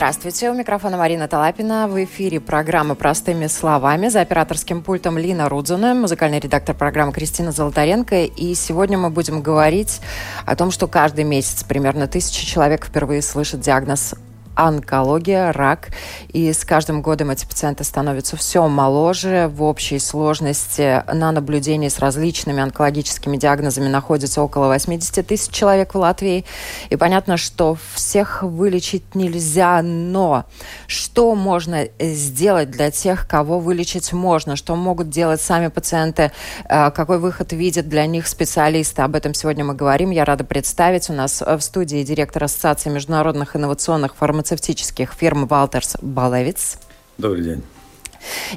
[0.00, 1.86] Здравствуйте, у микрофона Марина Талапина.
[1.86, 4.08] В эфире программа «Простыми словами».
[4.08, 8.24] За операторским пультом Лина Рудзуна, музыкальный редактор программы Кристина Золотаренко.
[8.24, 10.00] И сегодня мы будем говорить
[10.46, 14.14] о том, что каждый месяц примерно тысяча человек впервые слышат диагноз
[14.60, 15.88] онкология, рак.
[16.28, 19.48] И с каждым годом эти пациенты становятся все моложе.
[19.48, 25.98] В общей сложности на наблюдении с различными онкологическими диагнозами находится около 80 тысяч человек в
[25.98, 26.44] Латвии.
[26.90, 30.44] И понятно, что всех вылечить нельзя, но
[30.86, 34.56] что можно сделать для тех, кого вылечить можно?
[34.56, 36.32] Что могут делать сами пациенты?
[36.68, 39.02] Э, какой выход видят для них специалисты?
[39.02, 40.10] Об этом сегодня мы говорим.
[40.10, 45.96] Я рада представить у нас в студии директор Ассоциации международных инновационных фармацевтов фармацевтических фирм «Валтерс
[46.02, 46.80] Балевиц».
[47.18, 47.62] Добрый день.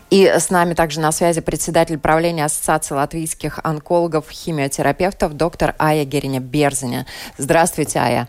[0.09, 6.39] И с нами также на связи председатель правления Ассоциации латвийских онкологов, химиотерапевтов, доктор Ая Гериня
[6.39, 7.05] Берзиня.
[7.37, 8.27] Здравствуйте, Ая.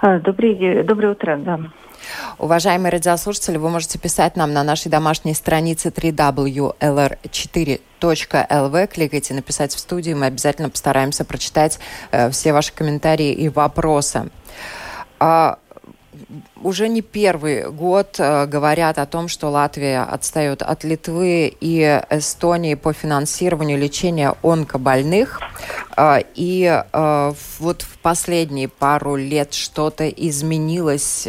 [0.00, 1.60] А, добрый, доброе утро, да.
[2.38, 8.86] Уважаемые радиослушатели, вы можете писать нам на нашей домашней странице www.lr4.lv.
[8.88, 11.78] Кликайте «Написать в студию», мы обязательно постараемся прочитать
[12.10, 14.28] э, все ваши комментарии и вопросы.
[15.18, 15.58] А,
[16.62, 22.74] уже не первый год э, говорят о том, что Латвия отстает от Литвы и Эстонии
[22.74, 25.40] по финансированию лечения онкобольных.
[25.96, 31.28] Э, и э, вот в последние пару лет что-то изменилось.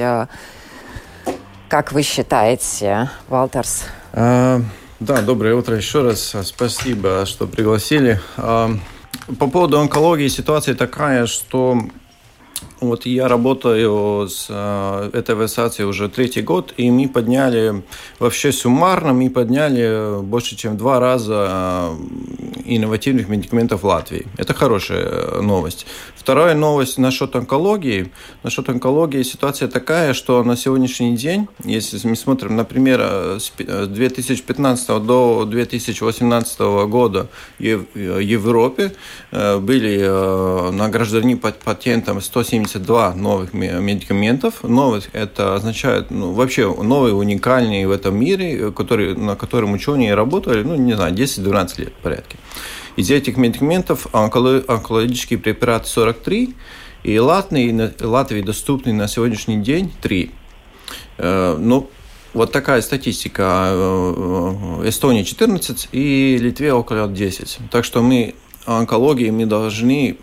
[1.69, 3.83] Как вы считаете, Валтерс?
[4.13, 6.35] Да, доброе утро еще раз.
[6.43, 8.19] Спасибо, что пригласили.
[8.35, 11.81] По поводу онкологии ситуация такая, что
[12.79, 17.83] вот я работаю с э, этой ассоциацией уже третий год, и мы подняли,
[18.19, 21.95] вообще суммарно мы подняли больше, чем в два раза
[22.39, 24.27] э, инновативных медикаментов Латвии.
[24.37, 25.85] Это хорошая э, новость.
[26.15, 28.11] Вторая новость насчет онкологии.
[28.43, 32.99] Насчет онкологии ситуация такая, что на сегодняшний день, если мы смотрим, например,
[33.39, 37.27] с 2015 до 2018 года
[37.59, 38.93] в Европе
[39.31, 44.63] были награждены патентом 170 72 новых медикаментов.
[44.63, 50.63] Новых это означает ну, вообще новые, уникальные в этом мире, которые, на котором ученые работали,
[50.63, 52.37] ну, не знаю, 10-12 лет в порядке.
[52.97, 56.55] Из этих медикаментов онкологические препараты 43,
[57.03, 60.31] и Латвии, Латвии доступны на сегодняшний день 3.
[61.19, 61.89] Э, ну,
[62.33, 63.67] вот такая статистика.
[63.69, 67.59] Э, э, Эстония 14 и Литве около 10.
[67.71, 68.33] Так что мы
[68.65, 70.17] онкологии мы должны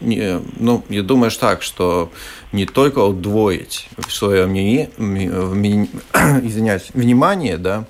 [0.00, 2.12] не, ну, я думаю так, что
[2.52, 7.84] не только удвоить свое мнение, извиняюсь, внимание, да,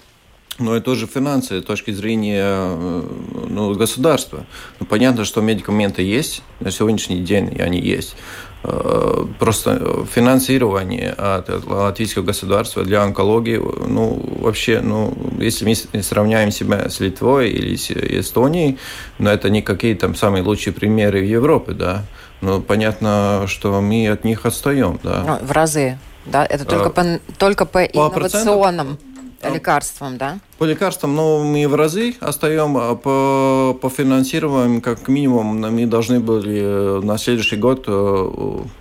[0.58, 3.02] но и тоже финансы, с точки зрения э,
[3.48, 4.44] ну, государства.
[4.80, 8.16] Ну, понятно, что медикаменты есть, на сегодняшний день и они есть.
[8.64, 16.88] Э, просто финансирование от латвийского государства для онкологии, ну, вообще, ну, если мы сравняем себя
[16.88, 18.78] с Литвой или с Эстонией,
[19.18, 22.04] ну, это не какие там самые лучшие примеры в Европе, да,
[22.40, 25.24] но понятно, что мы от них отстаем, да.
[25.24, 28.98] Ну, в разы, да, это только а, по, только по, по инновационным
[29.42, 30.38] лекарствам, да?
[30.58, 36.20] По лекарствам, но мы в разы остаем а по, по финансированию, как минимум, мы должны
[36.20, 37.90] были э, на следующий год э,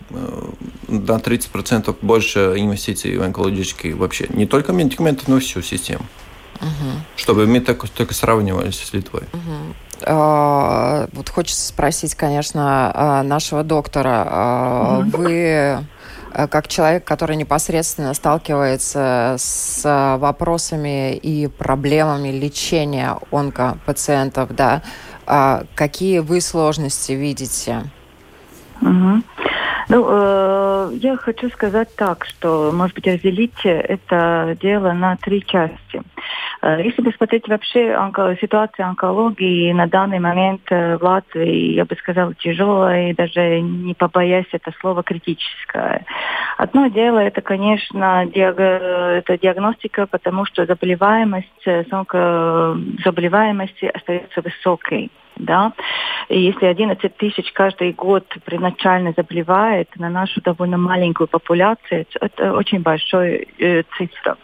[0.10, 0.50] э,
[0.88, 4.28] на 30% больше инвестиций в онкологические вообще.
[4.30, 6.06] Не только медикаменты, но и всю систему.
[6.60, 6.92] Угу.
[7.16, 9.24] Чтобы мы так, только сравнивались с Литвой.
[9.34, 10.08] Угу.
[10.08, 15.02] Вот хочется спросить, конечно, а, нашего доктора.
[15.02, 15.18] Угу.
[15.18, 15.86] Вы
[16.46, 24.84] как человек, который непосредственно сталкивается с вопросами и проблемами лечения онкопациентов, да,
[25.26, 27.84] а какие вы сложности видите?
[28.82, 29.24] Угу.
[29.90, 36.02] Ну, э, я хочу сказать так, что, может быть, разделить это дело на три части.
[36.62, 41.96] Э, если посмотреть вообще онко, ситуацию онкологии на данный момент э, в Латвии, я бы
[41.96, 46.06] сказала, тяжелая и даже не побоясь это слово критическое.
[46.58, 48.60] Одно дело это, конечно, диаг...
[48.60, 51.84] это диагностика, потому что заболеваемость, э,
[53.04, 55.74] заболеваемости остается высокой да,
[56.30, 62.82] и если 11 тысяч каждый год предначально заболевает на нашу довольно маленькую популяцию, это очень
[62.82, 64.38] большая э, цифра.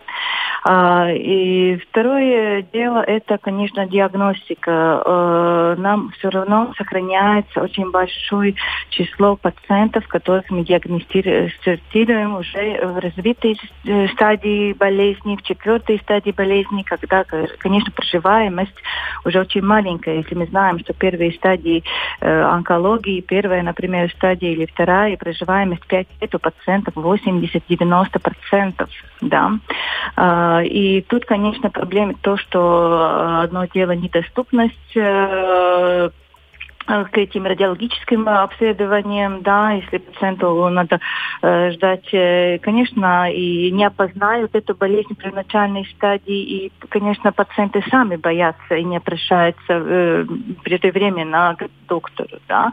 [0.66, 4.72] А, и второе дело это, конечно, диагностика.
[5.06, 8.56] А, нам все равно сохраняется очень большое
[8.90, 16.84] число пациентов, которых мы диагностируем уже в развитой э, стадии болезни, в четвертой стадии болезни,
[16.84, 17.26] когда,
[17.60, 18.76] конечно, проживаемость
[19.26, 20.18] уже очень маленькая.
[20.18, 21.84] Если мы знаем, что первые стадии
[22.22, 28.88] э, онкологии, первая, например, стадия или вторая, проживаемость 5 лет у пациентов 80-90%.
[29.22, 29.52] Да.
[30.16, 36.10] А, и тут, конечно, проблема то, что одно дело недоступность Э,
[36.86, 41.00] к этим радиологическим обследованиям, да, если пациенту надо
[41.42, 47.84] э, ждать, э, конечно, и не опознают эту болезнь при начальной стадии, и, конечно, пациенты
[47.90, 50.26] сами боятся и не обращаются э,
[50.64, 52.72] преждевременно к доктору, да.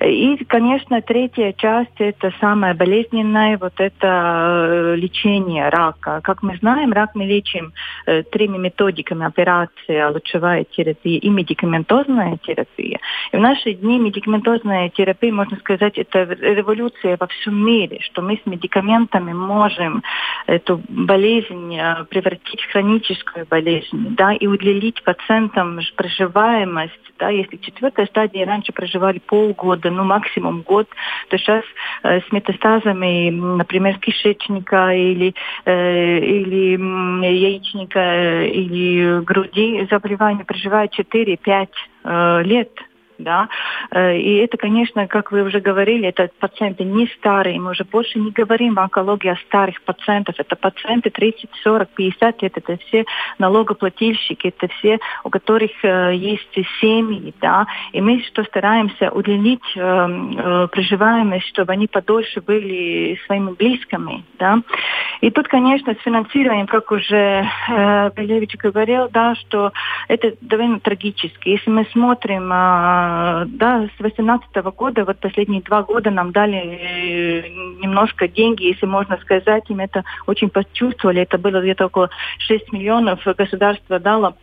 [0.00, 6.20] И, конечно, третья часть это самое болезненное, вот это э, лечение рака.
[6.22, 7.72] Как мы знаем, рак мы лечим
[8.06, 12.98] э, тремя методиками операции, лучевая терапия и медикаментозная терапия.
[13.32, 18.46] И наши дни медикаментозная терапия, можно сказать, это революция во всем мире, что мы с
[18.46, 20.02] медикаментами можем
[20.46, 27.60] эту болезнь э, превратить в хроническую болезнь, да, и уделить пациентам проживаемость, да, если в
[27.60, 30.88] четвертой стадии раньше проживали полгода, ну максимум год,
[31.28, 31.64] то сейчас
[32.02, 35.34] э, с метастазами, например, кишечника или,
[35.66, 36.78] э, или
[37.26, 41.68] яичника э, или груди заболевания проживают 4-5
[42.04, 42.70] э, лет
[43.18, 43.48] да,
[43.90, 48.18] э, и это, конечно, как вы уже говорили, это пациенты не старые, мы уже больше
[48.18, 53.04] не говорим в онкологии о старых пациентах, это пациенты 30, 40, 50 лет, это все
[53.38, 60.68] налогоплательщики, это все, у которых э, есть семьи, да, и мы что стараемся удлинить э,
[60.70, 64.62] проживаемость, чтобы они подольше были своими близкими, да,
[65.20, 69.72] и тут, конечно, с финансированием, как уже э, Белевич говорил, да, что
[70.08, 71.48] это довольно трагически.
[71.48, 73.03] Если мы смотрим э,
[73.46, 77.48] да, с 2018 года, вот последние два года нам дали э,
[77.80, 81.22] немножко деньги, если можно сказать, им это очень почувствовали.
[81.22, 84.34] Это было где-то около 6 миллионов государство дало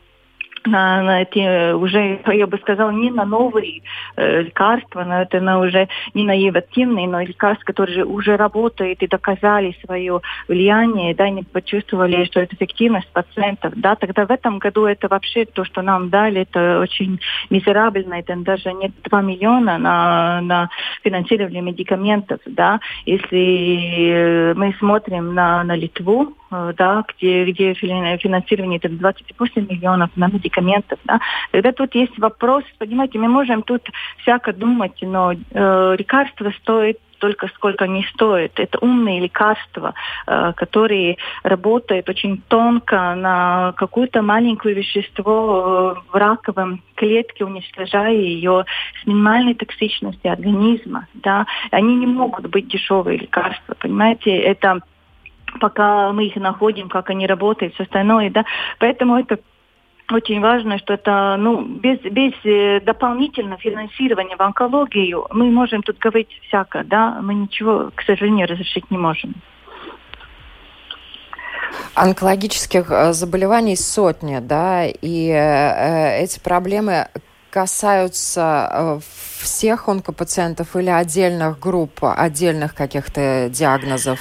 [0.65, 3.81] на, на эти уже, я бы сказала, не на новые
[4.15, 9.07] э, лекарства, но это на уже не на инновативные, но лекарства, которые уже работают и
[9.07, 14.85] доказали свое влияние, да, не почувствовали, что это эффективность пациентов, да, тогда в этом году
[14.85, 17.19] это вообще то, что нам дали, это очень
[17.49, 20.69] мизерабельно, это даже не 2 миллиона на, на
[21.03, 28.89] финансирование медикаментов, да, если мы смотрим на, на Литву, э, да, где, где финансирование это
[28.89, 30.99] 28 миллионов на медикаментов.
[31.05, 31.19] Да?
[31.51, 33.87] Тогда тут есть вопрос, понимаете, мы можем тут
[34.21, 38.59] всяко думать, но э, лекарства стоят только сколько они стоят.
[38.59, 39.93] Это умные лекарства,
[40.25, 48.65] э, которые работают очень тонко на какое-то маленькое вещество э, в раковом клетке, уничтожая ее
[49.01, 51.07] с минимальной токсичностью организма.
[51.13, 51.45] Да?
[51.69, 54.35] Они не могут быть дешевые лекарства, понимаете?
[54.35, 54.81] Это
[55.59, 58.45] пока мы их находим, как они работают, все остальное, да.
[58.79, 59.39] Поэтому это
[60.11, 65.97] очень важно, что это ну, без, без э, дополнительного финансирования в онкологию мы можем тут
[65.99, 69.35] говорить всякое, да, мы ничего, к сожалению, разрешить не можем.
[71.95, 77.07] Онкологических э, заболеваний сотни, да, и э, эти проблемы
[77.49, 79.01] касаются
[79.41, 84.19] всех онкопациентов или отдельных групп, отдельных каких-то диагнозов?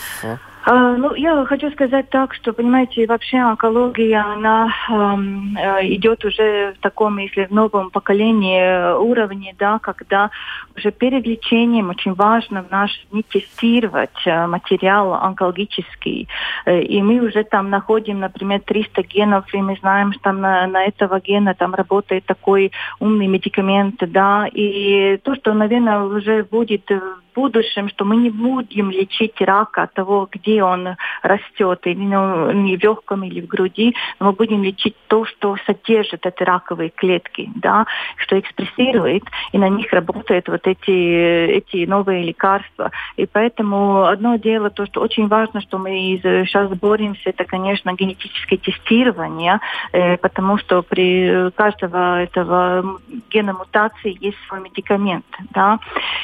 [0.73, 6.75] А, ну, я хочу сказать так, что, понимаете, вообще онкология, она эм, э, идет уже
[6.79, 10.31] в таком, если в новом поколении уровне, да, когда
[10.77, 16.29] уже перед лечением очень важно в наши дни тестировать э, материал онкологический.
[16.67, 20.69] Э, и мы уже там находим, например, 300 генов, и мы знаем, что там на,
[20.69, 26.89] на этого гена там работает такой умный медикамент, да, и то, что, наверное, уже будет
[26.89, 32.47] в будущем, что мы не будем лечить рак от того, где он растет, или ну,
[32.47, 37.51] в легком, или в груди, но мы будем лечить то, что содержит эти раковые клетки,
[37.57, 42.91] да, что экспрессирует, и на них работают вот эти, эти новые лекарства.
[43.17, 45.91] И поэтому одно дело, то, что очень важно, что мы
[46.23, 49.61] сейчас боремся, это, конечно, генетическое тестирование,
[49.93, 52.99] э, потому что при каждого этого
[53.31, 55.79] гена мутации есть свой медикамент, да.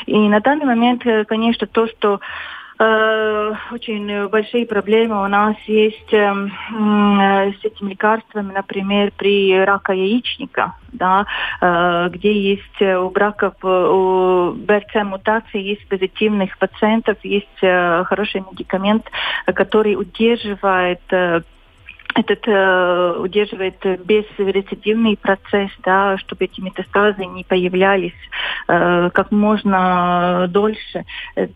[0.06, 2.20] И на данный момент момент, конечно, то, что
[2.78, 9.92] э, очень большие проблемы у нас есть э, э, с этими лекарствами, например, при рака
[9.92, 11.26] яичника, да,
[11.60, 18.04] э, где есть э, у браков, э, у БРЦ мутации есть позитивных пациентов, есть э,
[18.04, 19.06] хороший медикамент,
[19.46, 21.42] который удерживает э,
[22.16, 28.14] этот э, удерживает безрецидивный процесс, да, чтобы эти метастазы не появлялись
[28.68, 31.04] э, как можно дольше,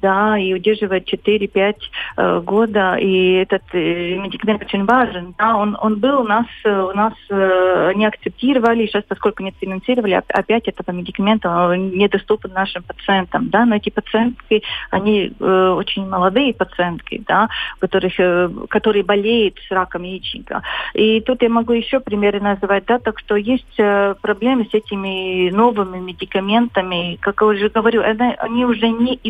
[0.03, 1.77] да, и удерживает 4-5
[2.17, 2.97] э, года.
[2.97, 7.93] И этот э, медикамент очень важен, да, он, он был у нас, у нас э,
[7.95, 13.91] не акцептировали, сейчас поскольку не финансировали, опять этого медикамента недоступен нашим пациентам, да, но эти
[13.91, 17.49] пациентки, они э, очень молодые пациентки, да,
[17.79, 20.50] которых, э, которые болеют с раком яичника.
[20.95, 25.51] И тут я могу еще примеры называть, да, так что есть э, проблемы с этими
[25.51, 29.21] новыми медикаментами, как я уже говорю, они уже не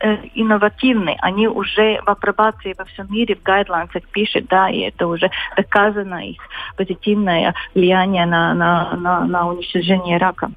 [0.00, 5.06] э, инновативны, они уже в апробации во всем мире, в гайдлайнсах пишет, да, и это
[5.06, 6.40] уже доказано их
[6.76, 10.50] позитивное влияние на, на, на, на уничтожение рака.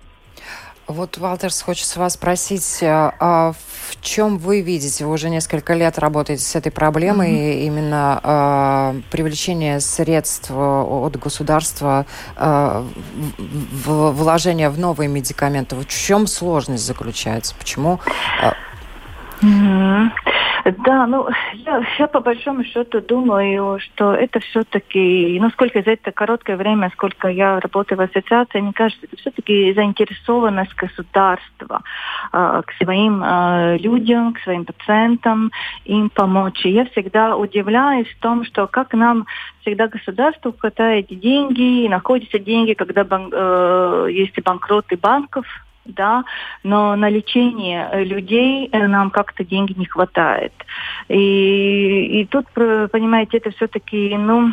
[0.88, 5.98] Вот, Валтерс, хочется вас спросить, а, а в чем вы видите, вы уже несколько лет
[5.98, 7.62] работаете с этой проблемой, mm-hmm.
[7.62, 12.86] именно а, привлечение средств от государства, а,
[13.38, 15.78] в, вложение в новые медикаменты.
[15.78, 17.56] В чем сложность заключается?
[17.58, 18.02] Почему?
[20.86, 26.14] Да, ну, я, я по большому счету думаю, что это все-таки, ну, сколько за это
[26.14, 31.82] короткое время, сколько я работаю в ассоциации, мне кажется, это все-таки заинтересованность государства
[32.32, 35.52] э, к своим э, людям, к своим пациентам,
[35.84, 36.66] им помочь.
[36.66, 39.26] И я всегда удивляюсь в том, что как нам
[39.62, 45.46] всегда государству хватает деньги, находятся деньги, когда бан, э, есть банкроты банков,
[45.86, 46.24] да,
[46.64, 50.54] но на лечение людей э, нам как-то деньги не хватает.
[51.10, 54.52] И, и тут, понимаете, это все-таки, ну,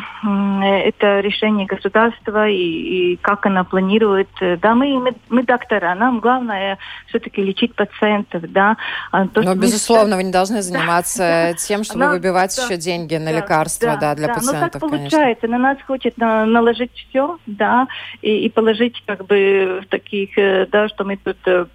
[0.61, 4.29] это решение государства и, и как она планирует.
[4.39, 8.77] Да, мы, мы, мы доктора, нам главное все-таки лечить пациентов, да.
[9.11, 13.97] А то, но, безусловно, вы не должны заниматься тем, чтобы выбивать еще деньги на лекарства,
[13.99, 15.47] да, для да, пациентов, но так получается, конечно.
[15.47, 17.87] на нас хочет на, наложить все, да,
[18.21, 21.65] и, и положить как бы в таких, э, да, что мы тут э,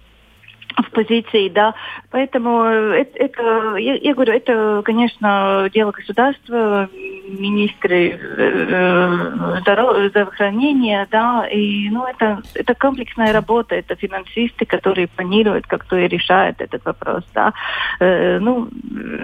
[0.77, 1.73] в позиции, да.
[2.11, 6.89] Поэтому это, это я, я говорю, это, конечно, дело государства,
[7.27, 15.97] министры э, здравоохранения, да, и, ну, это, это комплексная работа, это финансисты, которые планируют, как-то
[15.97, 17.53] и решают этот вопрос, да.
[17.99, 18.69] Э, ну,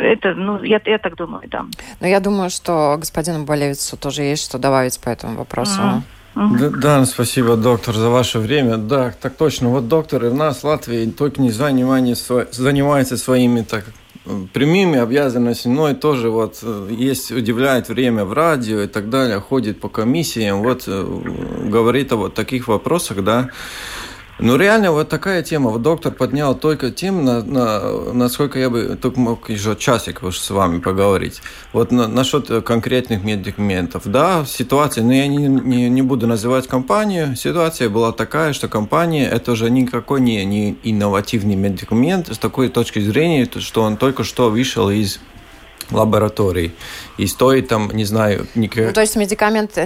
[0.01, 1.65] это, ну, я, я так думаю, да.
[1.99, 5.79] Но я думаю, что господину Болевицу тоже есть что добавить по этому вопросу.
[5.81, 6.22] Mm-hmm.
[6.35, 8.77] Да, да, спасибо, доктор, за ваше время.
[8.77, 9.69] Да, так точно.
[9.69, 13.85] Вот доктор у нас в Латвии только не занимается своими так,
[14.53, 19.39] прямыми обязанностями, но и тоже вот э, есть, удивляет время в радио и так далее,
[19.39, 21.21] ходит по комиссиям, вот э,
[21.65, 23.49] говорит о вот таких вопросах, да,
[24.39, 25.69] ну, реально, вот такая тема.
[25.69, 30.39] Вот доктор поднял только тему, на, на, насколько я бы только мог еще часик уж
[30.39, 31.41] с вами поговорить.
[31.71, 34.03] Вот на, насчет конкретных медикаментов.
[34.05, 37.35] Да, ситуация, но я не, не, не буду называть компанию.
[37.35, 42.99] Ситуация была такая, что компания это уже никакой не, не инновативный медикамент с такой точки
[42.99, 45.19] зрения, что он только что вышел из
[45.93, 46.73] лабораторий.
[47.17, 48.47] И стоит там, не знаю...
[48.55, 48.87] Никак...
[48.87, 49.77] Ну, то есть медикамент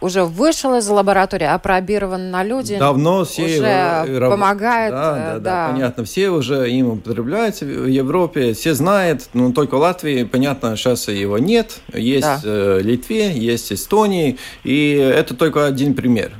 [0.00, 2.76] уже вышел из лаборатории, опробирован на люди.
[2.78, 4.92] Давно все уже его помогает.
[4.92, 6.04] Да, да, да, да, понятно.
[6.04, 11.38] Все уже им употребляют в Европе, все знают, но только в Латвии, понятно, сейчас его
[11.38, 11.80] нет.
[11.92, 12.40] Есть да.
[12.44, 16.32] э, Литве, есть Эстонии, и это только один пример.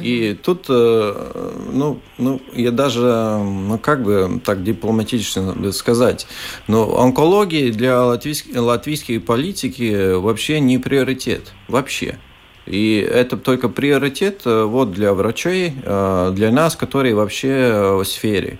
[0.00, 6.26] И тут, э, ну, ну, я даже, ну, как бы так дипломатично сказать,
[6.68, 12.18] но онкология для латвийской, латвийской политики вообще не приоритет, вообще.
[12.66, 18.58] И это только приоритет э, вот для врачей, э, для нас, которые вообще в сфере.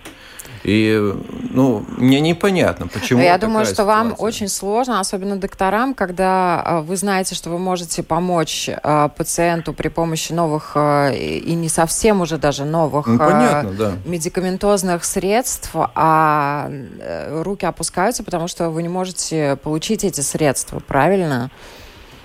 [0.64, 1.14] И,
[1.50, 3.22] ну, мне непонятно, почему.
[3.22, 4.04] Я думаю, что ситуация.
[4.04, 9.72] вам очень сложно, особенно докторам, когда а, вы знаете, что вы можете помочь а, пациенту
[9.72, 13.92] при помощи новых а, и не совсем уже даже новых ну, понятно, да.
[14.04, 21.50] медикаментозных средств, а э, руки опускаются, потому что вы не можете получить эти средства, правильно?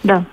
[0.04, 0.26] Да.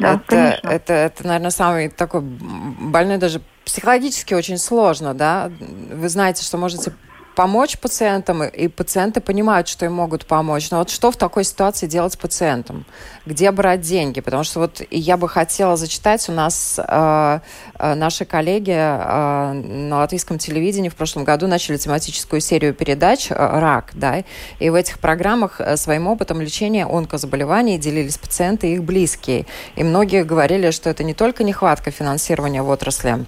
[0.00, 0.68] Да, это, конечно.
[0.68, 5.50] это, это, наверное, самый такой больной даже психологически очень сложно, да?
[5.58, 6.92] Вы знаете, что можете
[7.38, 10.72] помочь пациентам, и пациенты понимают, что им могут помочь.
[10.72, 12.84] Но вот что в такой ситуации делать с пациентом?
[13.26, 14.20] Где брать деньги?
[14.20, 17.40] Потому что вот я бы хотела зачитать, у нас э,
[17.78, 23.34] э, наши коллеги э, на латвийском телевидении в прошлом году начали тематическую серию передач э,
[23.36, 24.24] «Рак», да,
[24.58, 29.46] и в этих программах э, своим опытом лечения онкозаболеваний делились пациенты и их близкие.
[29.76, 33.26] И многие говорили, что это не только нехватка финансирования в отрасли,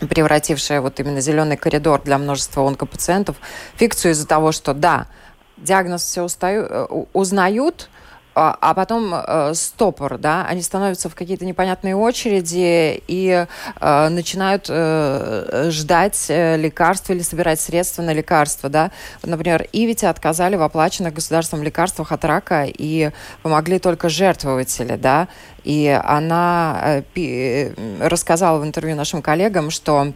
[0.00, 3.36] превратившая вот именно зеленый коридор для множества онкопациентов,
[3.76, 5.06] фикцию из-за того, что да,
[5.56, 7.88] диагноз все устаю, э, узнают,
[8.38, 13.46] а, а потом э, стопор, да, они становятся в какие-то непонятные очереди и
[13.80, 18.92] э, начинают э, ждать э, лекарства или собирать средства на лекарства, да.
[19.24, 23.10] Например, Ивите отказали в оплаченных государством лекарствах от рака и
[23.42, 25.26] помогли только жертвователи, да.
[25.64, 30.12] И она э, э, рассказала в интервью нашим коллегам, что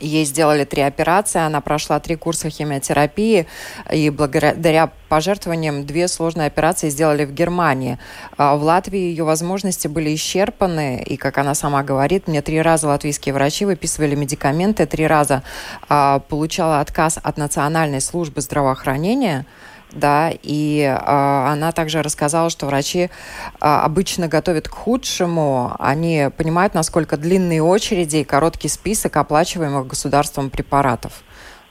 [0.00, 3.46] Ей сделали три операции, она прошла три курса химиотерапии,
[3.92, 7.98] и благодаря пожертвованиям две сложные операции сделали в Германии.
[8.36, 12.88] А в Латвии ее возможности были исчерпаны, и, как она сама говорит, мне три раза
[12.88, 15.42] латвийские врачи выписывали медикаменты, три раза
[15.88, 19.46] а, получала отказ от Национальной службы здравоохранения–
[19.92, 23.08] да, и э, она также рассказала, что врачи э,
[23.60, 31.22] обычно готовят к худшему, они понимают, насколько длинные очереди и короткий список оплачиваемых государством препаратов.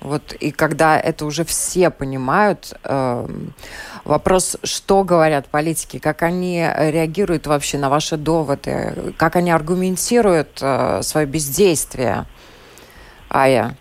[0.02, 3.28] Вот, и когда это уже все понимают, э,
[4.06, 11.02] вопрос, что говорят политики, как они реагируют вообще на ваши доводы, как они аргументируют э,
[11.04, 12.26] свое бездействие.
[13.30, 13.76] Ая.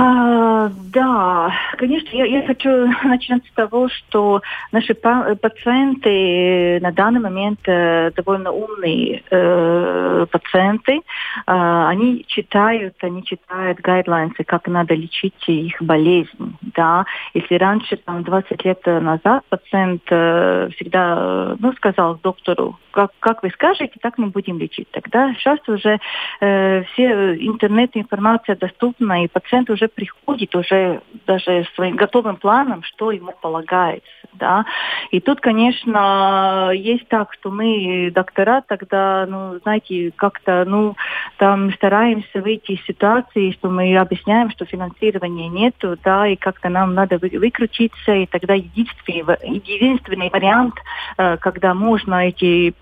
[0.00, 2.70] А, да, конечно, я, я хочу
[3.04, 11.00] начать с того, что наши пациенты на данный момент э, довольно умные э, пациенты.
[11.48, 16.56] Э, они читают, они читают гайдлайнсы, как надо лечить их болезнь.
[16.76, 17.04] Да?
[17.34, 23.50] Если раньше, там, 20 лет назад пациент э, всегда ну, сказал доктору, как, как вы
[23.50, 24.88] скажете, так мы будем лечить.
[24.92, 25.98] Тогда сейчас уже
[26.40, 33.32] э, все интернет-информация доступна, и пациент уже приходит уже даже своим готовым планом, что ему
[33.40, 34.08] полагается.
[34.34, 34.64] Да?
[35.10, 40.96] И тут, конечно, есть так, что мы, доктора, тогда, ну, знаете, как-то, ну,
[41.38, 46.94] там стараемся выйти из ситуации, что мы объясняем, что финансирования нету, да, и как-то нам
[46.94, 50.74] надо выкрутиться, и тогда единственный, единственный вариант,
[51.16, 52.74] э, когда можно эти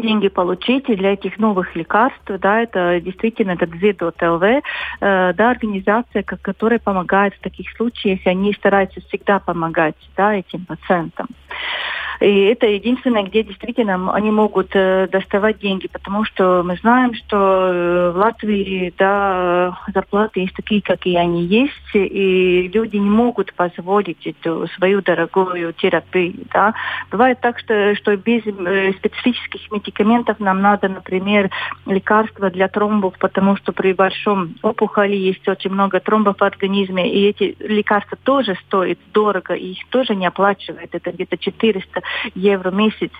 [0.00, 4.60] деньги получить для этих новых лекарств, да, это действительно это ГЗИДОТ.ЛВ, э,
[5.00, 11.26] да, организация, которая помогает в таких случаях, они стараются всегда помогать, да, этим пациентам.
[12.22, 17.36] И это единственное, где действительно они могут э, доставать деньги, потому что мы знаем, что
[17.36, 24.24] э, в Латвии да, зарплаты есть такие, какие они есть, и люди не могут позволить
[24.24, 26.46] эту свою дорогую терапию.
[26.52, 26.74] Да.
[27.10, 31.50] Бывает так, что, что без э, специфических медикаментов нам надо, например,
[31.86, 37.28] лекарства для тромбов, потому что при большом опухоли есть очень много тромбов в организме, и
[37.28, 40.94] эти лекарства тоже стоят дорого, и их тоже не оплачивают.
[40.94, 42.02] Это где-то 400
[42.34, 43.10] евро в месяц.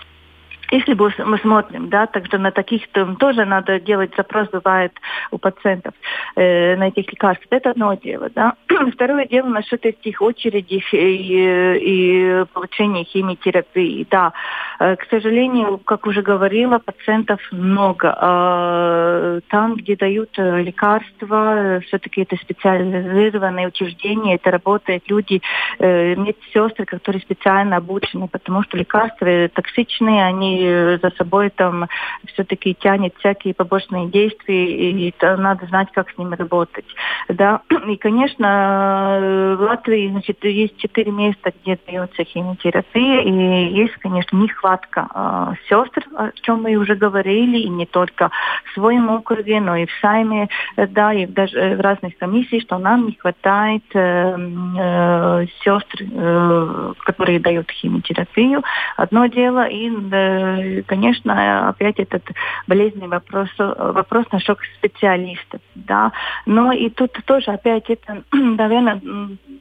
[0.73, 4.93] Если мы смотрим, да, также на таких -то тоже надо делать запрос, бывает
[5.31, 5.93] у пациентов
[6.35, 7.47] э, на этих лекарств.
[7.51, 8.55] Это одно дело, да.
[8.95, 14.07] Второе дело насчет этих очередей и, и получения химиотерапии.
[14.11, 14.33] Да,
[14.81, 18.17] э, к сожалению, как уже говорила, пациентов много.
[18.19, 25.43] Э, там, где дают э, лекарства, все-таки это специализированные учреждения, это работают люди,
[25.79, 31.87] э, медсестры, которые специально обучены, потому что лекарства токсичные, они за собой там
[32.27, 36.87] все-таки тянет всякие побочные действия, и надо знать, как с ними работать.
[37.29, 37.61] Да?
[37.89, 45.09] И, конечно, в Латвии значит, есть четыре места, где дается химиотерапия, и есть, конечно, нехватка
[45.15, 48.31] э, сестр, о чем мы уже говорили, и не только
[48.65, 53.07] в своем округе, но и в Сайме, да, и даже в разных комиссиях, что нам
[53.07, 58.63] не хватает э, э, сестр, э, которые дают химиотерапию.
[58.97, 59.91] Одно дело, и э,
[60.87, 62.25] конечно, опять этот
[62.67, 65.61] болезненный вопрос, вопрос наших специалистов.
[65.75, 66.13] Да.
[66.47, 69.01] Но и тут тоже опять это, наверное,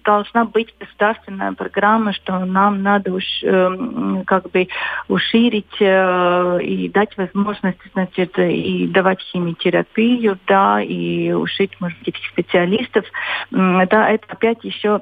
[0.04, 4.68] должна быть государственная программа, что нам надо уж э, как бы
[5.08, 13.06] уширить э, и дать возможность, значит, и давать химиотерапию, да, и ушить, может быть, специалистов.
[13.52, 15.02] Да, это опять еще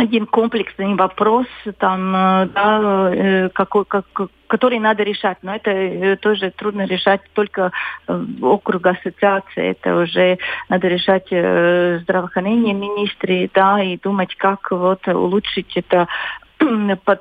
[0.00, 1.46] один комплексный вопрос,
[1.78, 4.06] там, э, да, э, какой, как,
[4.46, 5.38] который надо решать.
[5.42, 7.70] Но это э, тоже трудно решать только
[8.40, 9.70] округ ассоциации.
[9.70, 16.08] Это уже надо решать здравоохранение министры, да, и думать, как вот улучшить это
[17.04, 17.20] под,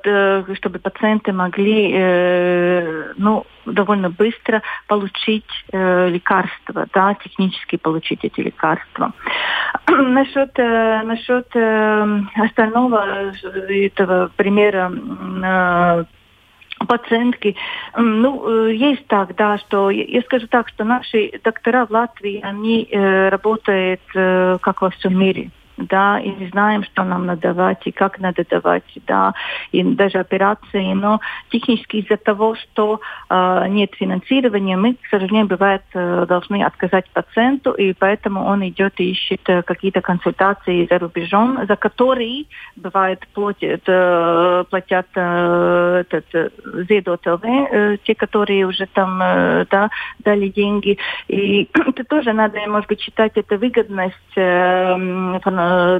[0.57, 9.13] чтобы пациенты могли э, ну, довольно быстро получить э, лекарства, да, технически получить эти лекарства.
[9.87, 13.33] насчет э, насчет э, остального
[13.69, 16.03] этого примера э,
[16.85, 17.55] пациентки.
[17.97, 22.87] Ну, э, есть так, да, что я скажу так, что наши доктора в Латвии, они
[22.89, 25.51] э, работают э, как во всем мире
[25.87, 29.33] да, и знаем, что нам надо давать и как надо давать, да,
[29.71, 35.83] и даже операции, но технически из-за того, что э, нет финансирования, мы, к сожалению, бывает,
[35.93, 41.65] э, должны отказать пациенту, и поэтому он идет и ищет э, какие-то консультации за рубежом,
[41.67, 46.49] за которые, бывает, платят, э, платят э, этот, э,
[46.89, 49.89] Зедот ЛВ, э, те, которые уже там э, да,
[50.19, 50.97] дали деньги.
[51.27, 55.39] И это тоже надо, может быть, считать это выгодность э,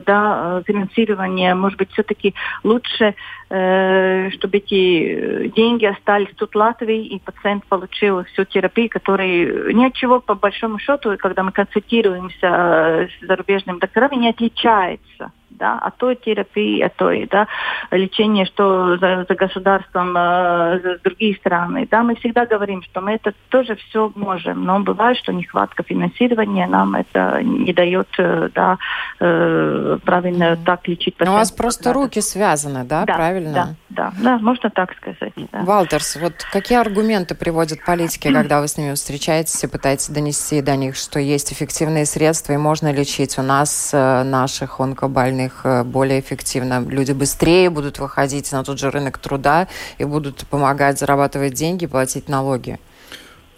[0.05, 1.55] да, финансирования.
[1.55, 3.15] Может быть, все-таки лучше,
[3.49, 9.85] э, чтобы эти деньги остались тут в Латвии, и пациент получил всю терапию, которая ни
[9.85, 15.97] от чего, по большому счету, когда мы консультируемся с зарубежными докторами, не отличается да, от
[15.97, 17.47] той терапии, от той, да,
[17.91, 21.87] лечения, что за, за государством э, за другие страны.
[21.89, 26.67] Да, мы всегда говорим, что мы это тоже все можем, но бывает, что нехватка финансирования
[26.67, 28.77] нам это не дает, э, да,
[29.19, 31.15] э, правильно так лечить.
[31.19, 33.53] Но у вас просто руки связаны, да, да правильно?
[33.53, 35.33] Да, да, да, можно так сказать.
[35.51, 35.59] Да.
[35.63, 40.75] Валтерс, вот какие аргументы приводят политики, когда вы с ними встречаетесь и пытаетесь донести до
[40.75, 45.83] них, что есть эффективные средства и можно лечить у нас э, наших онкобольных их э,
[45.83, 46.85] более эффективно.
[46.87, 52.29] Люди быстрее будут выходить на тот же рынок труда и будут помогать зарабатывать деньги, платить
[52.29, 52.79] налоги.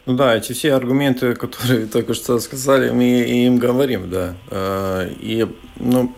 [0.06, 4.36] Ну да, эти все аргументы, которые только что сказали, мы им говорим, да.
[4.50, 6.16] Э, и, ну,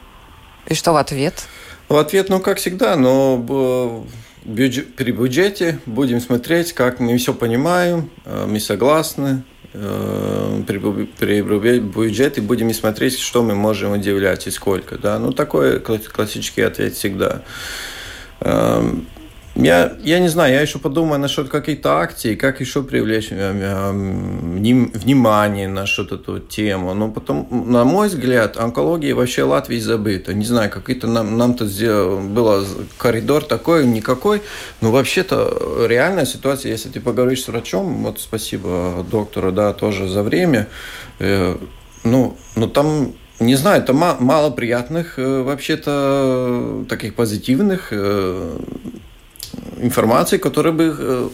[0.67, 1.47] и что в ответ?
[1.89, 4.05] В ответ, ну, как всегда, но
[4.45, 12.41] бюджет, при бюджете будем смотреть, как мы все понимаем, э, мы согласны, при, при бюджете
[12.41, 14.97] будем и смотреть, что мы можем удивлять и сколько.
[14.97, 15.17] Да?
[15.19, 17.41] Ну, такой классический ответ всегда.
[19.55, 23.91] Я, я не знаю, я еще подумаю насчет каких-то акций, как еще привлечь э, э,
[23.91, 26.95] внимание на эту тему.
[26.95, 30.33] Но потом, на мой взгляд, онкология вообще Латвии забыта.
[30.33, 32.65] Не знаю, какой-то нам, нам-то был
[32.97, 34.41] коридор такой, никакой.
[34.81, 40.23] Но вообще-то реальная ситуация, если ты поговоришь с врачом, вот спасибо доктору, да, тоже за
[40.23, 40.67] время,
[41.19, 41.55] э,
[42.03, 47.91] ну, ну там не знаю, это мало приятных, вообще-то, таких позитивных
[49.83, 51.29] информации, которая бы э,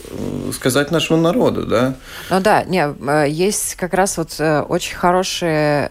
[0.53, 1.95] сказать нашему народу, да.
[2.29, 5.89] Ну да, не, э, есть как раз вот э, очень хорошие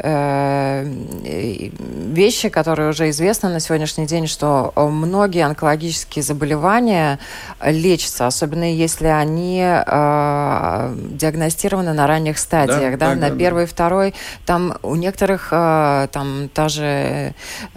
[2.09, 7.19] вещи, которые уже известны на сегодняшний день, что многие онкологические заболевания
[7.65, 13.71] лечатся, особенно если они диагностированы на ранних стадиях, да, да, да на первой, да.
[13.71, 14.15] второй,
[14.47, 17.35] там у некоторых там та же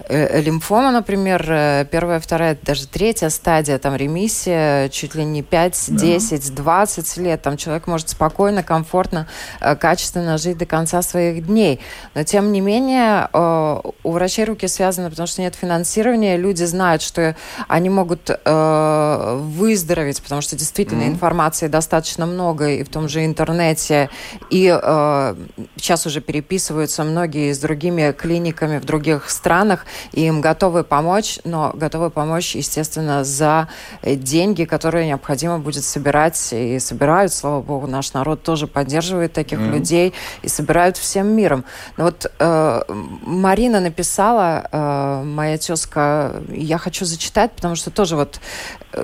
[0.10, 1.42] лимфома, например,
[1.92, 7.42] первая, вторая, даже третья стадия, там ремиссия, чуть ли не 5, 10, 20 лет.
[7.42, 9.28] Там человек может спокойно, комфортно,
[9.60, 11.80] э, качественно жить до конца своих дней.
[12.16, 16.38] Но, тем не менее, э, у врачей руки связаны, потому что нет финансирования.
[16.38, 17.36] Люди знают, что
[17.68, 21.08] они могут э, выздороветь, потому что действительно mm-hmm.
[21.08, 24.10] информации достаточно много и в том же интернете.
[24.50, 24.62] И
[25.76, 31.72] сейчас уже переписываются многие с другими клиниками в других странах, и им готовы помочь, но
[31.74, 33.68] готовы помочь, естественно, за
[34.04, 39.60] деньги, деньги, которые необходимо будет собирать и собирают, слава богу, наш народ тоже поддерживает таких
[39.60, 39.72] mm-hmm.
[39.72, 41.64] людей и собирают всем миром.
[41.98, 42.82] Но вот э,
[43.26, 48.40] Марина написала, э, моя тезка, я хочу зачитать, потому что тоже вот
[48.94, 49.04] э,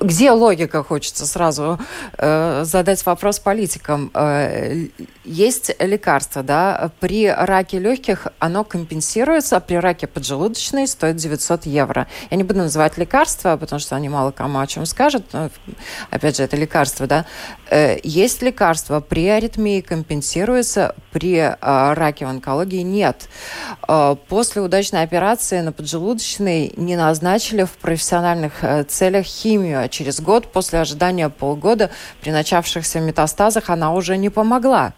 [0.00, 1.78] где логика, хочется сразу
[2.18, 4.10] э, задать вопрос политикам.
[4.14, 4.88] Э,
[5.24, 12.06] есть лекарство, да, при раке легких оно компенсируется, а при раке поджелудочной стоит 900 евро.
[12.30, 15.24] Я не буду называть лекарства, потому что они мало кому о чем скажут.
[15.32, 15.50] Но,
[16.10, 17.24] опять же, это лекарство, да.
[17.70, 23.28] Э, есть лекарства, при аритмии компенсируется, при э, раке в онкологии нет.
[23.86, 30.52] Э, после удачной операции на поджелудочной не назначили в профессиональных целях химию, а через год,
[30.52, 34.92] после ожидания полгода, при начавшихся метастазах она уже не помогла.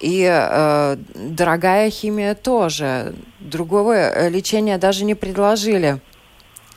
[0.00, 3.14] И э, дорогая химия тоже.
[3.38, 6.00] Другого лечения даже не предложили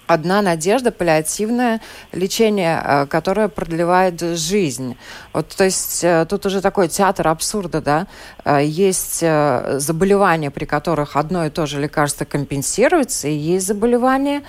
[0.07, 4.97] одна надежда паллиативное лечение, э, которое продлевает жизнь.
[5.33, 8.07] Вот, то есть э, тут уже такой театр абсурда, да.
[8.45, 14.43] Э, есть заболевания, при которых одно и то же лекарство компенсируется, и есть заболевания,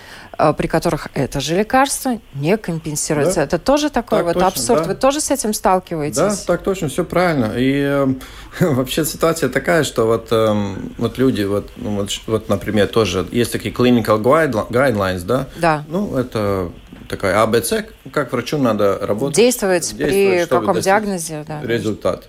[0.52, 3.36] при которых это же лекарство не компенсируется.
[3.36, 3.42] Да.
[3.44, 4.82] Это тоже такой так вот точно, абсурд.
[4.82, 4.88] Да.
[4.88, 6.16] Вы тоже с этим сталкиваетесь?
[6.16, 7.52] Да, так точно, все правильно.
[7.56, 8.06] И э,
[8.60, 13.52] вообще ситуация такая, что вот, э, вот люди, вот, ну, вот, вот, например, тоже есть
[13.52, 15.48] такие clinical guidelines, да?
[15.56, 15.84] Да.
[15.88, 16.70] Ну, это
[17.08, 17.74] такая АБЦ,
[18.12, 19.36] как врачу надо работать.
[19.36, 21.60] Действовать, действовать при каком диагнозе, да.
[21.62, 22.28] Результат.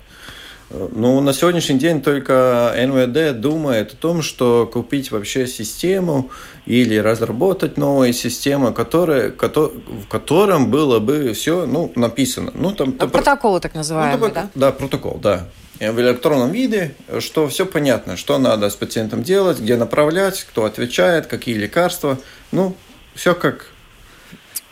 [0.70, 6.32] Ну, на сегодняшний день только НВД думает о том, что купить вообще систему
[6.66, 12.52] или разработать новую систему, которая, в котором было бы все ну, написано.
[12.56, 14.50] Ну, там, протоколы так называемые, ну, да?
[14.56, 15.48] Да, протокол, да.
[15.80, 21.28] В электронном виде, что все понятно, что надо с пациентом делать, где направлять, кто отвечает,
[21.28, 22.18] какие лекарства.
[22.52, 22.76] Ну,
[23.14, 23.68] все как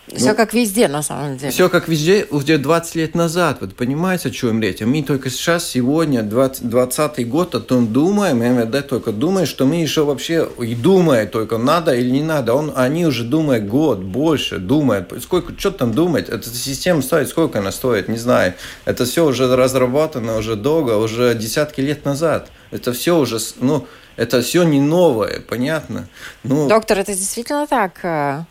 [0.08, 1.52] все ну, как везде, на самом деле.
[1.52, 3.60] Все как везде, уже 20 лет назад.
[3.62, 4.82] Вот понимаете, о чем речь?
[4.82, 9.78] Мы только сейчас, сегодня, 20, 20 год, о том думаем, МВД только думает, что мы
[9.78, 12.54] еще вообще и думает только, надо или не надо.
[12.54, 15.14] Он, они уже думают год, больше думают.
[15.22, 16.28] Сколько, что там думать?
[16.28, 18.56] Эта система стоит, сколько она стоит, не знаю.
[18.84, 22.52] Это все уже разработано уже долго, уже десятки лет назад.
[22.72, 23.88] Это все уже, ну,
[24.18, 26.10] это все не новое, понятно?
[26.44, 28.46] Ну, Доктор, это действительно так?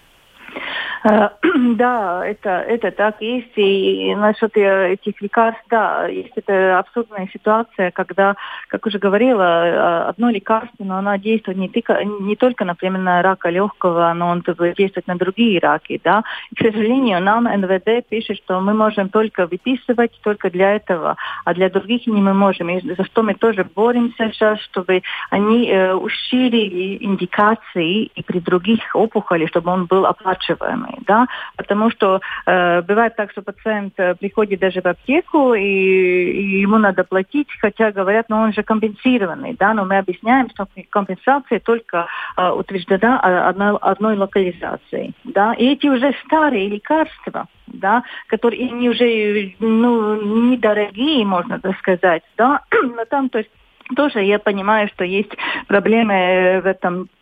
[1.04, 1.30] Э,
[1.76, 3.52] да, это, это так есть.
[3.56, 8.36] И насчет э, этих лекарств, да, есть это абсурдная ситуация, когда,
[8.68, 13.22] как уже говорила, э, одно лекарство, но оно действует не, только, не только, например, на
[13.22, 14.42] рака легкого, но он
[14.76, 16.00] действует на другие раки.
[16.02, 16.22] Да?
[16.50, 21.54] И, к сожалению, нам НВД пишет, что мы можем только выписывать только для этого, а
[21.54, 22.70] для других не мы можем.
[22.70, 28.94] И за что мы тоже боремся сейчас, чтобы они э, уширили индикации и при других
[28.94, 31.26] опухолях, чтобы он был оплачиваемый да,
[31.56, 36.78] потому что э, бывает так, что пациент э, приходит даже в аптеку и, и ему
[36.78, 42.06] надо платить, хотя говорят, ну он же компенсированный, да, но мы объясняем, что компенсация только
[42.36, 49.54] э, утверждена одной, одной локализацией, да, и эти уже старые лекарства, да, которые они уже
[49.58, 53.50] ну, недорогие, можно так сказать, да, но там, то есть
[53.96, 55.30] тоже я понимаю, что есть
[55.66, 57.08] проблемы в этом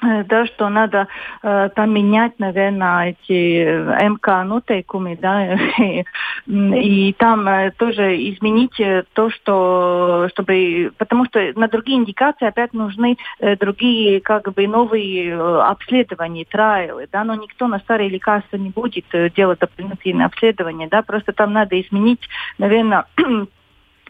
[0.00, 1.08] да, что надо
[1.42, 6.04] э, менять, наверное, эти э, МК нотейкумы, да, и,
[6.46, 8.80] и там э, тоже изменить
[9.12, 15.30] то, что, чтобы, потому что на другие индикации опять нужны э, другие, как бы, новые
[15.30, 20.88] э, обследования, трайлы, да, но никто на старые лекарства не будет э, делать дополнительные обследования,
[20.88, 23.06] да, просто там надо изменить, наверное,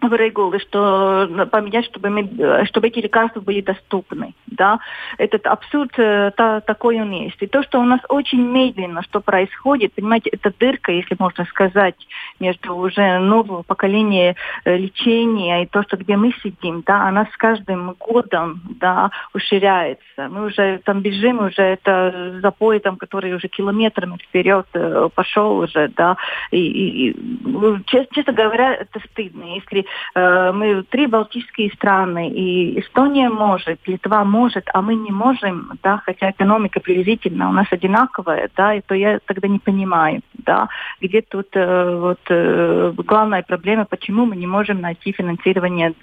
[0.01, 4.35] в регулы, что поменять, чтобы, мы, чтобы эти лекарства были доступны.
[4.47, 4.79] Да?
[5.19, 7.41] Этот абсурд э, та, такой он есть.
[7.41, 11.97] И то, что у нас очень медленно, что происходит, понимаете, это дырка, если можно сказать,
[12.41, 14.35] между уже новым поколением
[14.65, 20.29] э, лечения и то, что где мы сидим, да, она с каждым годом да, уширяется.
[20.29, 25.89] Мы уже там бежим, уже это запой, там, который уже километрами вперед э, пошел уже,
[25.89, 26.17] да,
[26.51, 29.45] и, и, и ну, честно, говоря, это стыдно.
[29.55, 35.73] Если э, мы три балтийские страны, и Эстония может, Литва может, а мы не можем,
[35.83, 40.69] да, хотя экономика приблизительно у нас одинаковая, да, и то я тогда не понимаю, да,
[41.01, 45.95] где тут э, вот э, главная проблема, почему мы не можем найти финансирование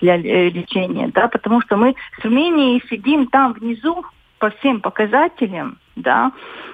[0.00, 4.04] для, э, лечения, да, потому что мы с Румынией сидим там внизу
[4.40, 6.32] по всем показателям, да,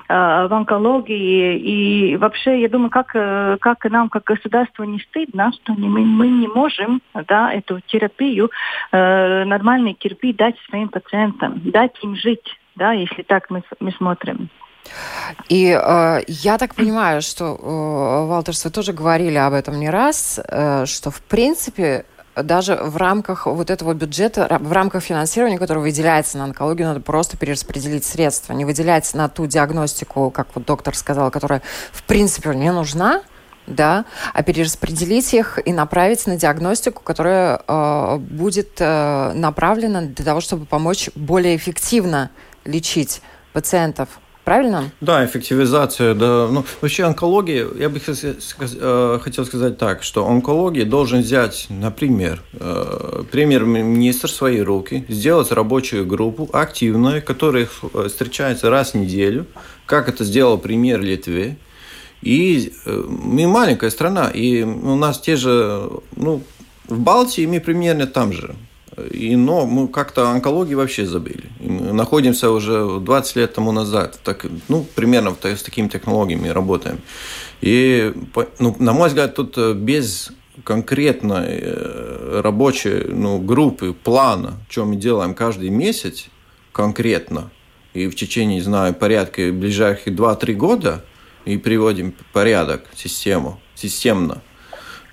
[0.09, 0.14] э,
[0.48, 1.59] в онкологии.
[1.59, 6.00] И вообще, я думаю, как, э, как нам, как государству, не стыдно, что не, мы,
[6.00, 8.50] мы не можем да, эту терапию,
[8.92, 14.48] э, нормальной терапии дать своим пациентам, дать им жить, да, если так мы, мы смотрим.
[15.48, 20.38] И э, я так понимаю, что, э, Валтерс, вы тоже говорили об этом не раз,
[20.38, 22.05] э, что, в принципе,
[22.42, 27.37] даже в рамках вот этого бюджета, в рамках финансирования, которое выделяется на онкологию, надо просто
[27.37, 32.72] перераспределить средства, не выделять на ту диагностику, как вот доктор сказал, которая в принципе не
[32.72, 33.22] нужна,
[33.66, 40.40] да, а перераспределить их и направить на диагностику, которая э, будет э, направлена для того,
[40.40, 42.31] чтобы помочь более эффективно
[42.64, 43.22] лечить
[43.53, 44.09] пациентов
[44.46, 44.92] Правильно?
[45.00, 46.14] Да, эффективизация.
[46.14, 46.46] Да.
[46.48, 53.24] Ну, вообще онкология, я бы э, хотел сказать так, что онкология должен взять, например, э,
[53.32, 59.46] премьер-министр свои руки, сделать рабочую группу активную, которая э, встречается раз в неделю,
[59.85, 61.56] как это сделал премьер Литвы.
[62.22, 66.40] И мы маленькая страна, и у нас те же, ну,
[66.87, 68.54] в Балтии мы примерно там же.
[69.11, 71.44] И, но мы как-то онкологии вообще забыли.
[71.61, 74.18] И мы находимся уже 20 лет тому назад.
[74.24, 77.00] Так, ну, примерно с такими технологиями работаем.
[77.61, 78.12] И,
[78.59, 80.32] ну, на мой взгляд, тут э, без
[80.64, 86.26] конкретной э, рабочей ну, группы, плана, что мы делаем каждый месяц
[86.72, 87.50] конкретно,
[87.94, 91.04] и в течение, не знаю, порядка ближайших 2-3 года,
[91.44, 94.42] и приводим порядок, систему, системно,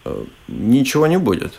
[0.04, 1.54] э, ничего не будет.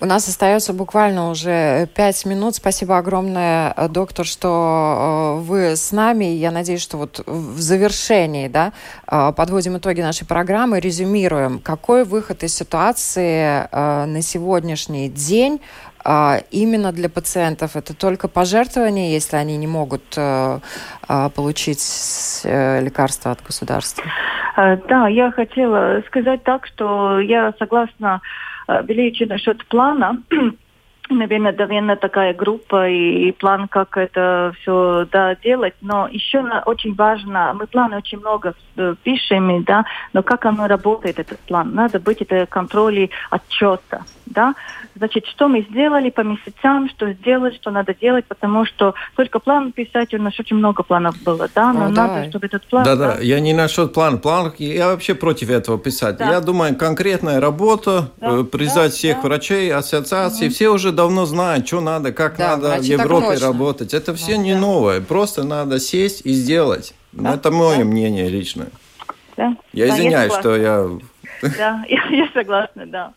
[0.00, 2.54] У нас остается буквально уже пять минут.
[2.54, 6.26] Спасибо огромное, доктор, что вы с нами.
[6.26, 8.72] Я надеюсь, что вот в завершении да,
[9.06, 15.60] подводим итоги нашей программы, резюмируем, какой выход из ситуации на сегодняшний день
[16.04, 20.16] именно для пациентов это только пожертвование, если они не могут
[21.34, 24.04] получить э, лекарства от государства?
[24.56, 28.20] Да, я хотела сказать так, что я согласна
[28.68, 30.22] величие насчет плана.
[31.10, 35.74] Наверное, довольно такая группа и, и план, как это все да, делать.
[35.80, 40.66] Но еще на, очень важно, мы планы очень много э, пишем, да, но как оно
[40.66, 41.74] работает, этот план?
[41.74, 44.02] Надо быть это контроле отчета.
[44.26, 44.54] Да?
[44.94, 49.72] Значит, что мы сделали по месяцам, что сделать, что надо делать, потому что только план
[49.72, 52.28] писать, у нас очень много планов было, да, но О, надо, давай.
[52.28, 52.84] чтобы этот план...
[52.84, 56.16] Да-да, да, я не насчет план, план, я вообще против этого писать.
[56.16, 56.30] Да.
[56.30, 58.40] Я думаю, конкретная работа, да.
[58.40, 59.28] Э, призвать да, всех да.
[59.28, 60.54] врачей, ассоциаций, угу.
[60.54, 63.94] все уже давно знают, что надо, как да, надо в Европе работать.
[63.94, 64.58] Это все да, не да.
[64.58, 66.92] новое, просто надо сесть и сделать.
[67.12, 67.84] Да, Это мое да.
[67.84, 68.70] мнение личное.
[69.36, 69.56] Да.
[69.72, 70.88] Я да, извиняюсь, я что я...
[71.56, 73.12] Да, я, я согласна, да.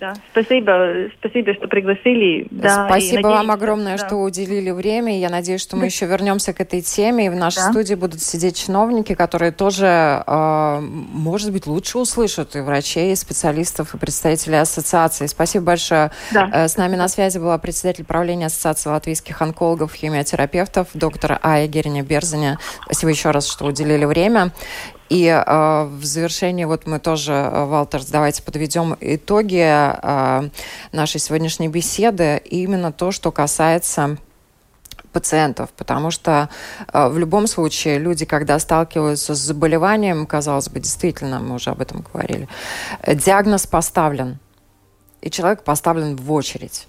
[0.00, 2.46] Да, спасибо, спасибо, что пригласили.
[2.50, 4.06] Да, спасибо надеюсь, вам огромное, да.
[4.06, 5.18] что уделили время.
[5.18, 7.26] Я надеюсь, что мы еще вернемся к этой теме.
[7.26, 7.70] И в нашей да.
[7.70, 13.94] студии будут сидеть чиновники, которые тоже, э, может быть, лучше услышат и врачей, и специалистов,
[13.94, 15.26] и представителей ассоциации.
[15.26, 16.10] Спасибо большое.
[16.32, 16.50] Да.
[16.52, 22.02] Э, с нами на связи была председатель правления Ассоциации латвийских онкологов, химиотерапевтов, доктор Ая Гериня
[22.02, 22.58] Берзаня.
[22.84, 24.52] Спасибо еще раз, что уделили время.
[25.10, 30.48] И э, в завершении вот мы тоже, э, Валтер, давайте подведем итоги э,
[30.92, 32.40] нашей сегодняшней беседы.
[32.44, 34.16] Именно то, что касается
[35.12, 36.48] пациентов, потому что
[36.92, 41.80] э, в любом случае люди, когда сталкиваются с заболеванием, казалось бы, действительно, мы уже об
[41.80, 42.48] этом говорили,
[43.06, 44.38] диагноз поставлен,
[45.20, 46.88] и человек поставлен в очередь,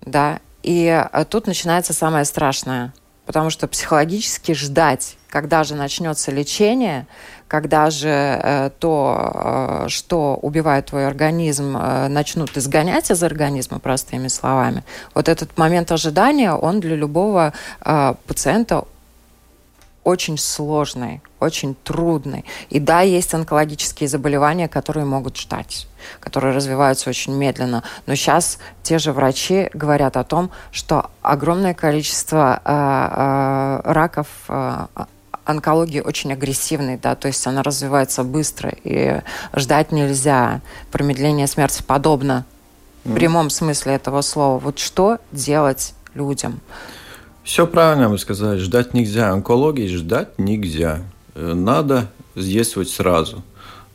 [0.00, 2.94] да, и э, тут начинается самое страшное–
[3.26, 7.06] потому что психологически ждать, когда же начнется лечение,
[7.46, 14.28] когда же э, то, э, что убивает твой организм, э, начнут изгонять из организма, простыми
[14.28, 14.82] словами,
[15.14, 17.52] вот этот момент ожидания, он для любого
[17.84, 18.84] э, пациента
[20.06, 22.44] очень сложный, очень трудный.
[22.70, 25.88] И да, есть онкологические заболевания, которые могут ждать,
[26.20, 27.82] которые развиваются очень медленно.
[28.06, 34.86] Но сейчас те же врачи говорят о том, что огромное количество э, э, раков э,
[35.46, 39.22] онкологии очень агрессивной, да, то есть она развивается быстро, и
[39.54, 40.60] ждать нельзя.
[40.90, 42.44] Промедление смерти подобно
[43.04, 44.58] в прямом смысле этого слова.
[44.58, 46.60] Вот что делать людям?
[47.44, 48.58] Все правильно вы сказали.
[48.58, 49.30] Ждать нельзя.
[49.30, 51.02] Онкологии ждать нельзя.
[51.36, 53.44] Э, надо действовать сразу.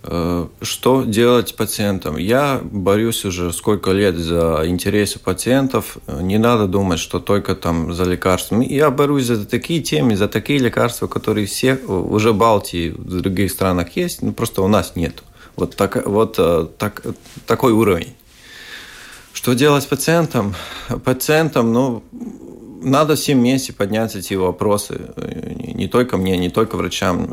[0.04, 2.18] Э, что делать пациентам?
[2.18, 5.98] Я борюсь уже сколько лет за интересы пациентов.
[6.08, 8.66] Не надо думать, что только там за лекарствами.
[8.66, 13.52] Я борюсь за такие темы, за такие лекарства, которые все уже в Балтии, в других
[13.52, 15.24] странах есть, но просто у нас нет.
[15.56, 17.04] Вот, так, вот э, так,
[17.46, 18.16] такой уровень.
[19.34, 20.56] Что делать с пациентом?
[21.04, 22.04] Пациентам, ну,
[22.84, 25.00] надо всем вместе поднять эти вопросы,
[25.74, 27.32] не только мне, не только врачам,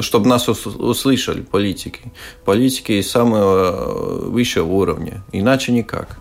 [0.00, 2.00] чтобы нас услышали политики.
[2.44, 6.18] Политики самого высшего уровня, иначе никак.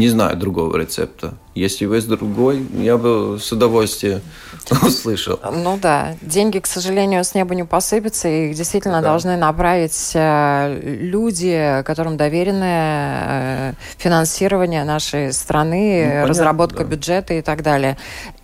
[0.00, 1.34] Не знаю другого рецепта.
[1.54, 4.22] Если есть другой, я бы с удовольствием
[4.82, 5.38] услышал.
[5.52, 9.08] Ну да, деньги, к сожалению, с неба не посыпятся, и их действительно да.
[9.10, 16.84] должны направить э, люди, которым доверено э, финансирование нашей страны, ну, разработка да.
[16.84, 17.98] бюджета и так далее.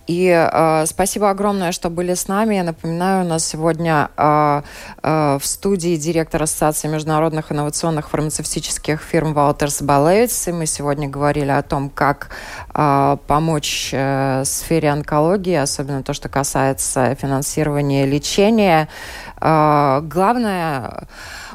[0.07, 2.55] И э, спасибо огромное, что были с нами.
[2.55, 4.61] Я напоминаю, у нас сегодня э,
[5.03, 10.47] э, в студии директор Ассоциации международных инновационных фармацевтических фирм Валтерс Балевиц.
[10.47, 12.29] И мы сегодня говорили о том, как
[12.73, 18.87] э, помочь э, сфере онкологии, особенно то, что касается финансирования лечения.
[19.41, 21.07] Э, главное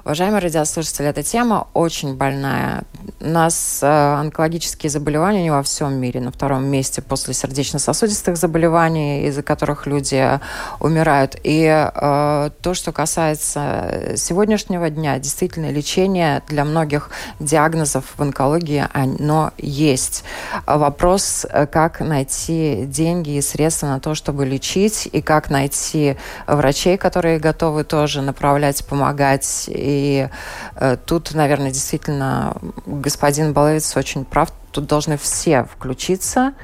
[0.04, 2.82] Уважаемые радиослушатели, эта тема очень больная.
[3.20, 9.28] У нас э, онкологические заболевания не во всем мире на втором месте после сердечно-сосудистых заболеваний,
[9.28, 10.40] из-за которых люди
[10.80, 11.36] умирают.
[11.44, 19.52] И э, то, что касается сегодняшнего дня, действительно, лечение для многих диагнозов в онкологии, оно
[19.56, 20.24] есть.
[20.66, 26.16] Вопрос, э, как найти деньги и средства на то, чтобы лечить, и как найти
[26.48, 30.28] врачей, которые готовы тоже направлять, помогать и
[30.76, 34.52] э, тут, наверное, действительно господин Баловец очень прав.
[34.72, 36.54] Тут должны все включиться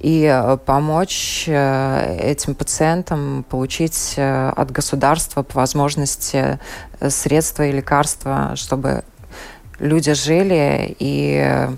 [0.00, 6.58] и э, помочь э, этим пациентам получить э, от государства по возможности
[7.06, 9.04] средства и лекарства, чтобы
[9.78, 11.68] люди жили и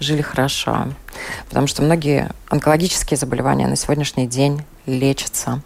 [0.00, 0.88] жили хорошо.
[1.48, 5.60] Потому что многие онкологические заболевания на сегодняшний день лечатся.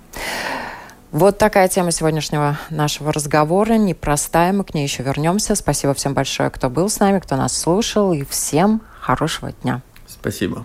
[1.13, 3.75] Вот такая тема сегодняшнего нашего разговора.
[3.75, 5.55] Непростая, мы к ней еще вернемся.
[5.55, 8.13] Спасибо всем большое, кто был с нами, кто нас слушал.
[8.13, 9.83] И всем хорошего дня.
[10.07, 10.65] Спасибо.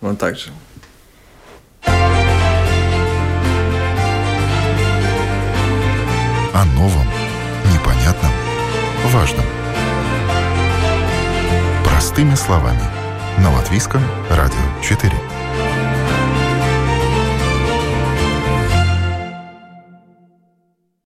[0.00, 0.50] Вам также.
[6.54, 7.06] О новом,
[7.72, 8.32] непонятном,
[9.06, 9.44] важном.
[11.84, 12.82] Простыми словами.
[13.38, 15.37] На Латвийском радио 4.